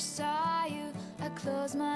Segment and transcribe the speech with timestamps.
[0.00, 1.89] saw you, I closed my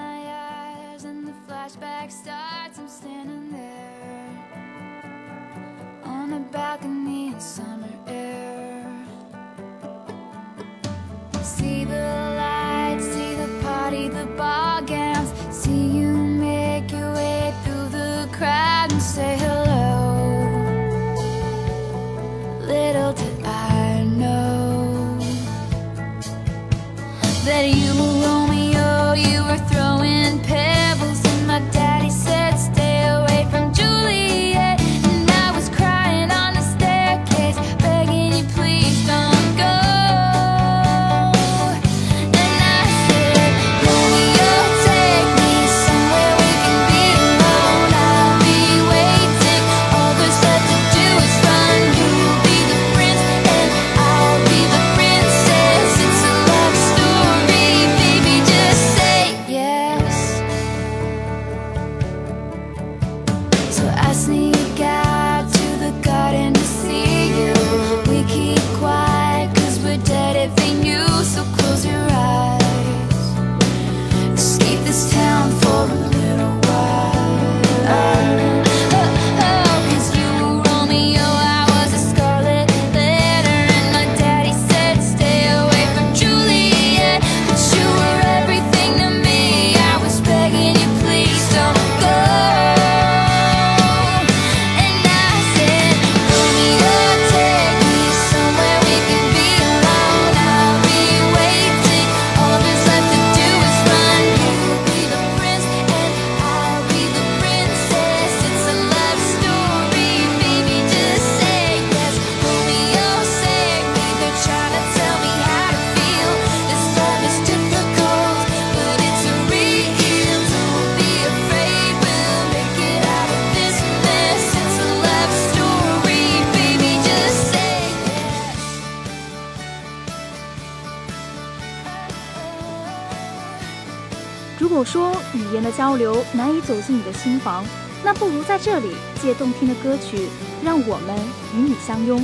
[136.35, 137.65] 难以走进你的心房。
[138.03, 140.29] 那不如在这里借动听的歌曲
[140.63, 141.15] 让我们
[141.55, 142.23] 与你相拥。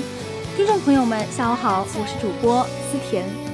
[0.56, 3.51] 听众朋友们下午好我是主播思甜。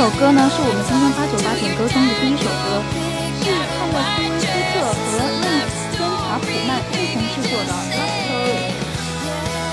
[0.00, 2.80] 这首歌呢，是我们今天八九八点歌中的第一首歌，
[3.44, 8.72] 是泰勒·斯威夫特和内森·查普曼共同制作的《Love Story》。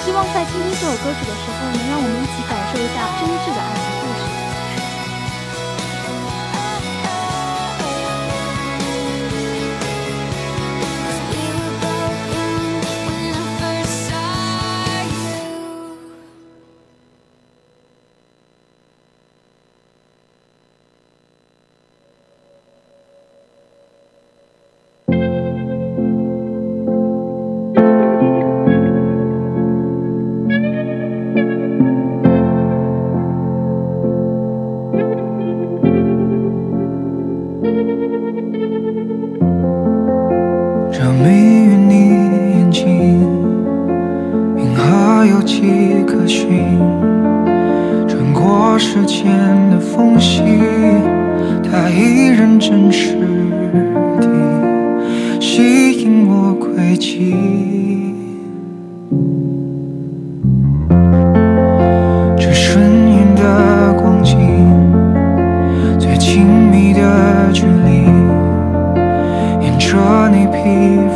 [0.03, 3.96] 希望在倾听这首歌曲的时候，能让我们一起感受一下真挚的爱情。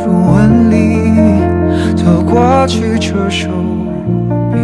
[0.04, 1.12] 如纹里
[1.94, 3.48] 走过曲折手
[4.52, 4.58] 臂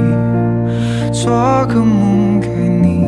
[1.12, 3.06] 做个梦给你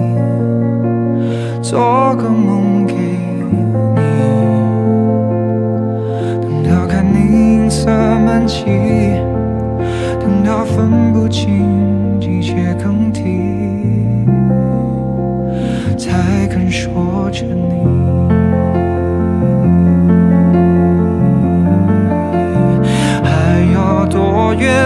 [1.61, 3.65] 做个梦给你。
[6.41, 8.65] 等到看你银色满际
[10.21, 11.90] 等到分不清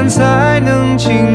[0.08, 1.33] 才能进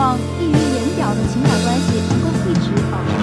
[0.00, 3.19] 望溢于言表的情感关系能够一直保持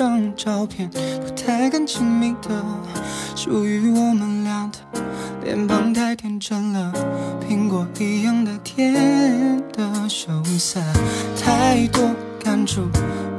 [0.00, 2.48] 张照片不太敢亲密的，
[3.36, 4.78] 属于我们俩的
[5.44, 6.90] 脸庞太天真了。
[7.46, 10.80] 苹果一样的甜的羞涩，
[11.38, 12.02] 太多
[12.42, 12.88] 感触，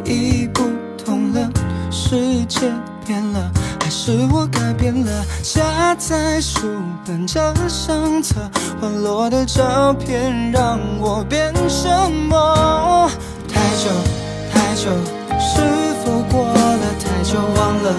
[0.05, 0.69] 已不
[1.03, 1.49] 同了。
[1.89, 2.71] 世界
[3.07, 5.25] 变了，还是我改变了？
[5.41, 6.67] 夹在书
[7.03, 8.35] 本的相册
[8.79, 13.09] 滑落的照片让我变沉默
[13.47, 13.89] 太久
[14.53, 15.20] 太久。
[17.31, 17.95] 就忘了，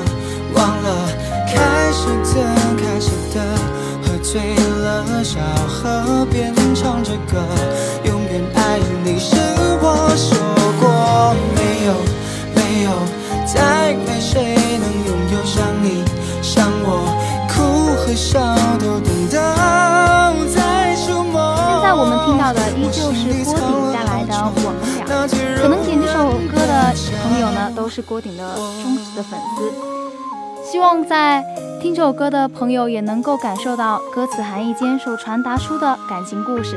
[0.55, 1.09] 忘了，
[1.47, 2.45] 开始怎
[2.77, 3.41] 开始的，
[4.03, 7.43] 喝醉了小河边唱着歌，
[8.05, 9.35] 永远爱你是
[9.81, 10.37] 我说
[10.79, 11.95] 过，没有
[12.55, 12.93] 没有，
[13.47, 16.05] 再没谁能拥有，像你
[16.43, 17.09] 像我，
[17.49, 18.39] 哭和笑
[18.79, 19.41] 都懂得。
[20.55, 21.57] 在触摸。
[21.57, 23.11] 现在我们听到了，依旧。
[25.29, 29.73] 可能点这首歌的朋友呢都是郭顶的忠实的粉丝。
[30.69, 31.45] 希望在
[31.81, 36.77] 听这首歌的朋友也能够感受到歌词含义间所传达出的感情故事。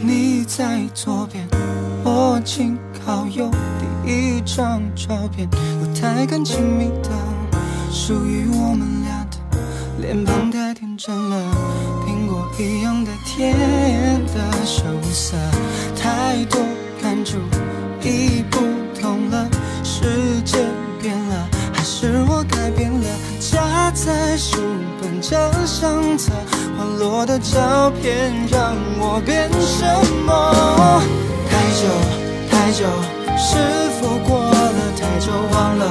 [0.00, 1.44] 你在左边
[2.04, 3.50] 我紧靠右
[4.04, 7.10] 第一张照片不太敢亲密的
[7.90, 8.97] 属于我们
[10.08, 11.36] 脸庞太天真了，
[12.06, 13.54] 苹果一样的甜
[14.28, 15.36] 的羞涩，
[15.94, 16.58] 太多
[17.02, 17.36] 感触
[18.02, 18.58] 已不
[18.98, 19.46] 同了，
[19.84, 20.64] 世界
[20.98, 23.06] 变了，还是我改变了？
[23.38, 24.56] 夹在书
[24.98, 25.36] 本这
[25.66, 26.32] 相册，
[26.78, 29.84] 滑落的照片让我变什
[30.24, 31.02] 么？
[31.50, 31.86] 太久
[32.50, 32.86] 太久，
[33.36, 33.58] 是
[34.00, 35.30] 否过了太久？
[35.52, 35.84] 忘了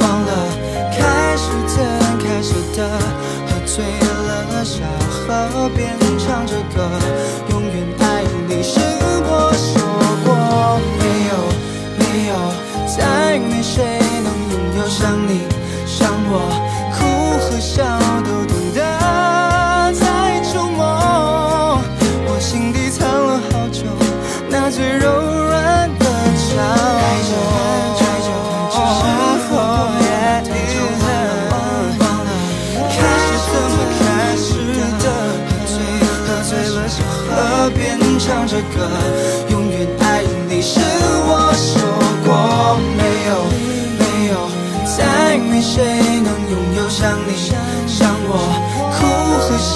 [0.00, 0.30] 忘了，
[0.92, 3.05] 开始怎开始的？
[3.76, 4.80] 醉了，小
[5.10, 6.88] 河边唱着歌，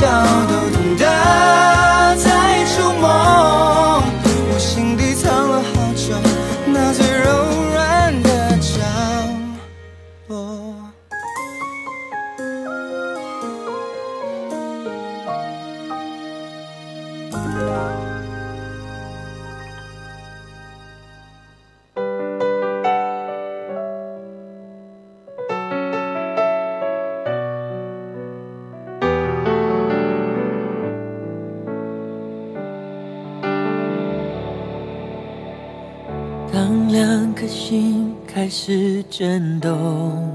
[0.01, 0.09] 笑
[0.47, 0.60] 的
[38.51, 40.29] 始震动，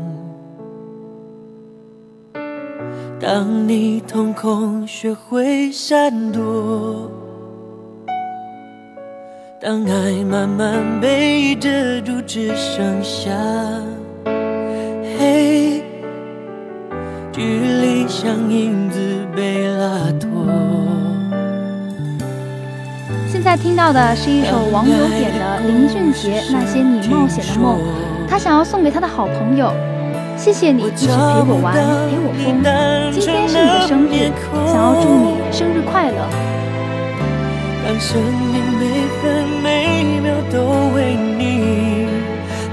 [3.19, 7.11] 当你瞳孔学会闪躲，
[9.61, 11.69] 当爱慢慢被遮
[12.01, 13.31] 住，只剩下
[15.19, 15.83] 黑，
[17.33, 18.99] 距离像影子
[23.55, 27.79] 在听到的是一首网友点的林俊杰《那些你冒险的梦》，
[28.27, 29.71] 他想要送给他的好朋友。
[30.35, 32.61] 谢谢你一直陪我玩，陪我疯。
[33.13, 34.29] 今天是你的生日，
[34.67, 36.17] 想要祝你生日快乐。
[37.85, 42.09] 让生命每分每秒都为你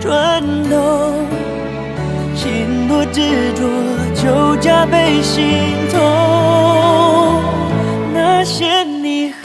[0.00, 1.14] 转动，
[2.34, 3.62] 心多执着
[4.16, 5.46] 就加倍心
[5.92, 6.00] 痛。
[8.12, 9.32] 那些你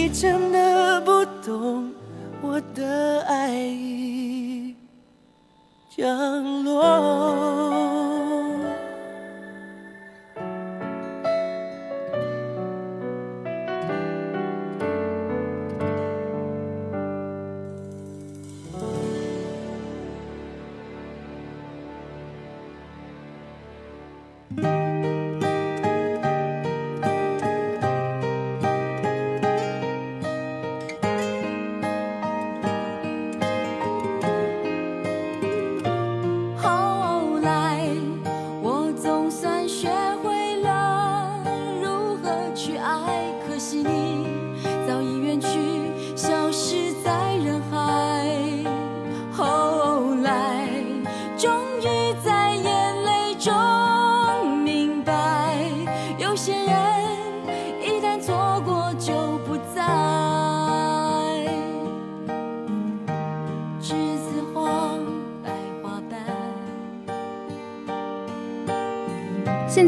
[0.00, 1.92] 你真的不懂
[2.40, 4.72] 我的爱已
[5.90, 7.77] 降落。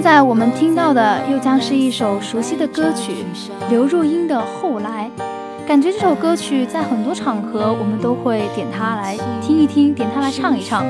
[0.00, 3.22] 现在我们听到的又将是一首熟悉的歌曲
[3.68, 5.10] 刘若英的后来。
[5.66, 10.86] 感觉这首歌曲在很多场合我们都会点它来听一听点它来唱一唱。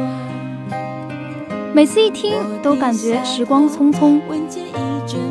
[1.75, 4.21] 每次一听都感觉时光匆匆。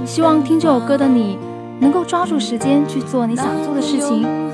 [0.06, 1.39] 希望听这首歌的你
[1.80, 4.49] 能够抓住时间去做你想做的事情。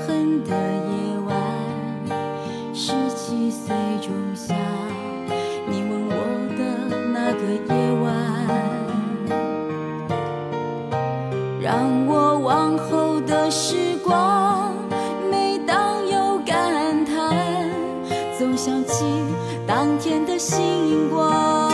[20.24, 21.70] 的星光。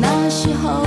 [0.00, 0.86] 那时候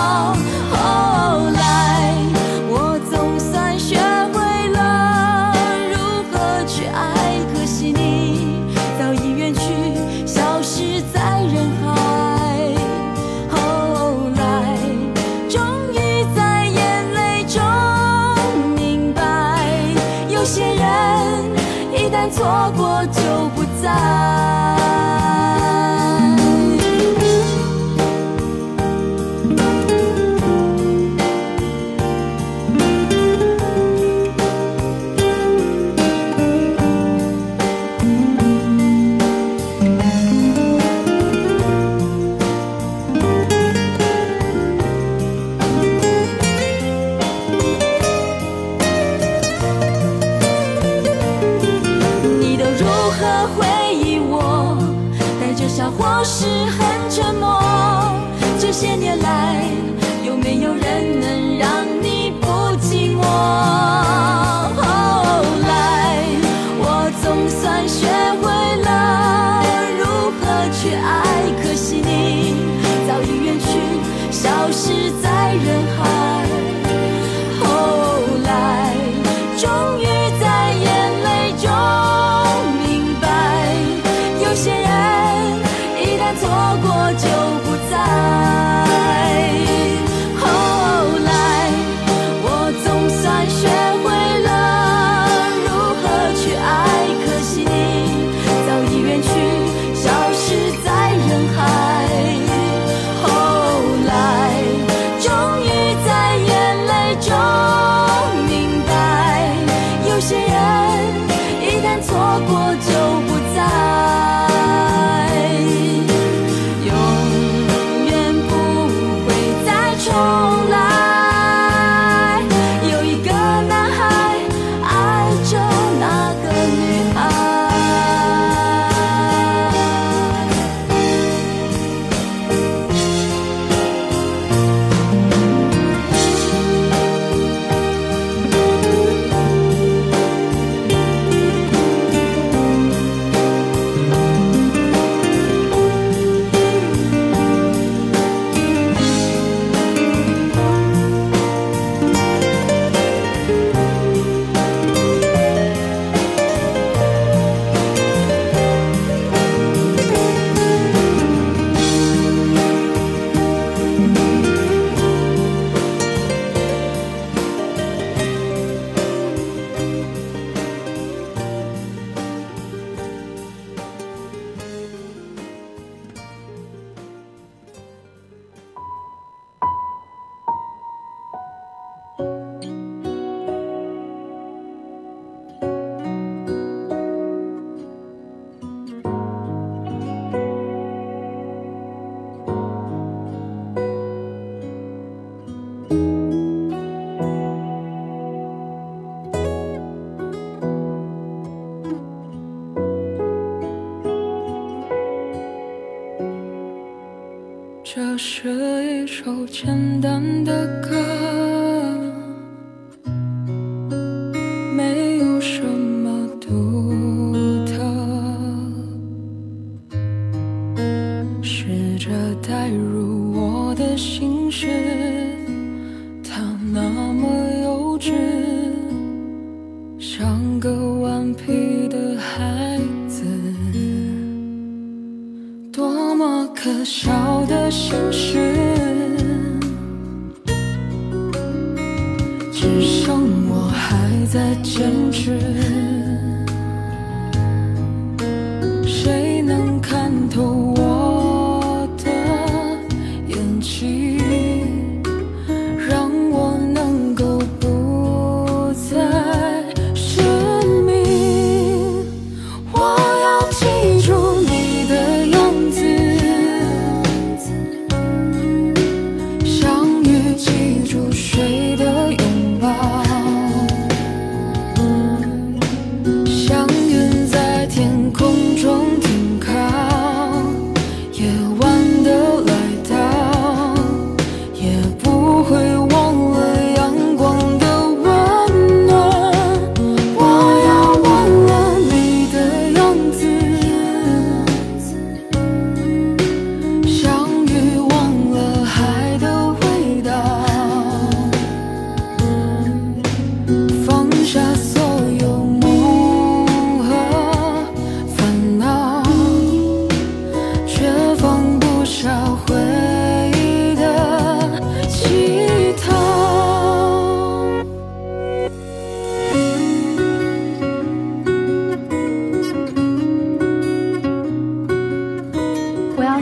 [56.23, 56.90] 时候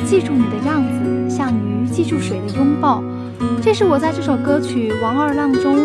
[0.06, 3.04] 记住你的样子像鱼记住水的拥抱。
[3.62, 5.78] 这是我在这首歌曲王二浪中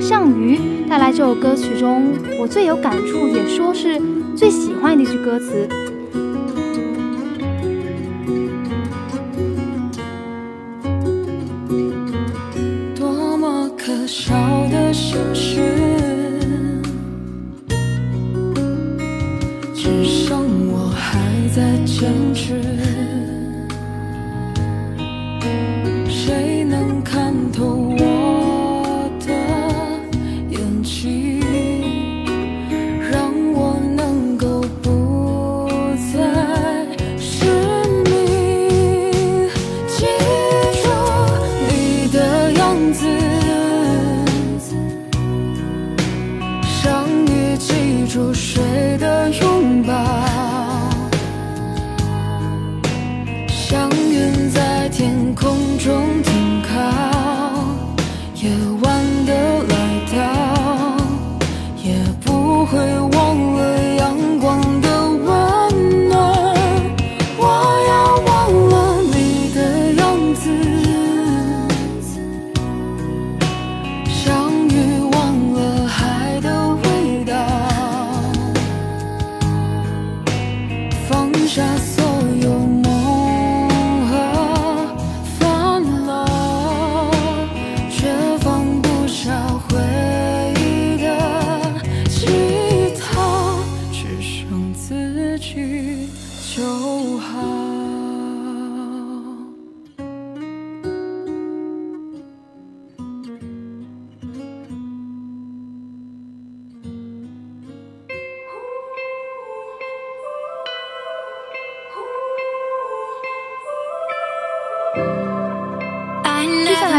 [0.00, 0.58] 像鱼
[0.88, 4.00] 带来这首歌曲中我最有感触也说是
[4.36, 5.91] 最喜欢的一句歌词。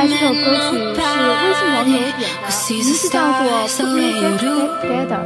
[0.06, 5.24] 这首歌曲是微信网友点的名字叫做 put Together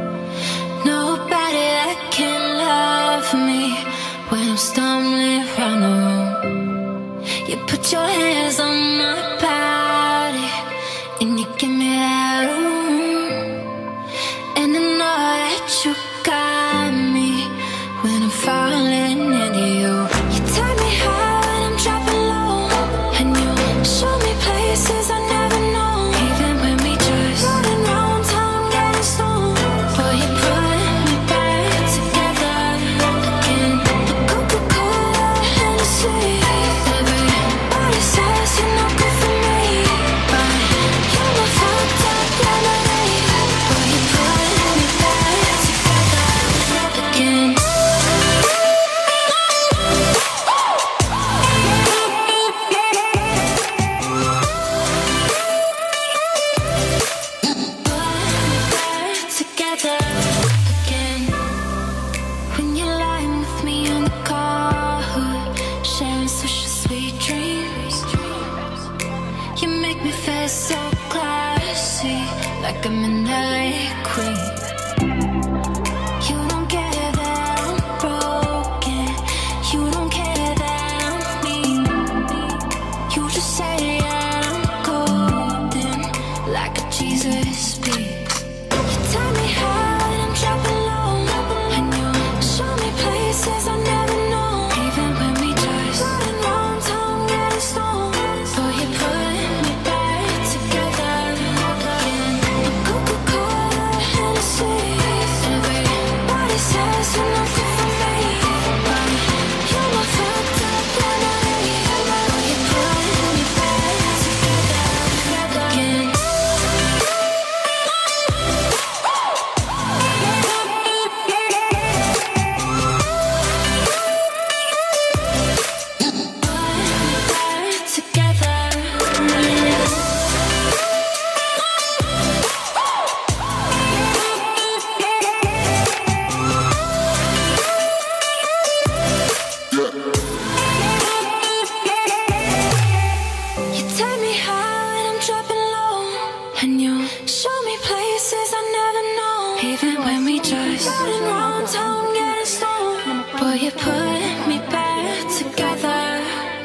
[150.08, 156.04] when we just Riding around town getting stoned Boy, you put me back together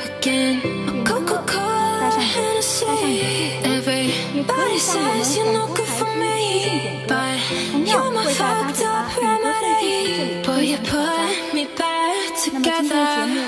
[0.08, 0.56] again.
[0.92, 2.88] A Coca-Cola, Hennessy.
[3.78, 7.38] Everybody says you're not good for me But
[7.90, 10.42] you're my fucked up remedy.
[10.48, 13.43] Boy, you put me back together.